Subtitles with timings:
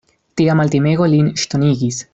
[0.39, 2.05] Tia maltimego lin ŝtonigis.